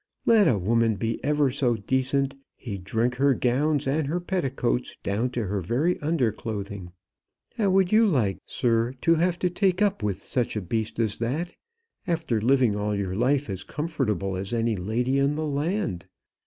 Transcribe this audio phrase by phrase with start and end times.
[0.25, 5.29] Let a woman be ever so decent, he'd drink her gowns and her petticoats, down
[5.33, 6.91] to her very underclothing.
[7.57, 11.19] How would you like, sir, to have to take up with such a beast as
[11.19, 11.53] that,
[12.07, 16.07] after living all your life as comfortable as any lady in the land?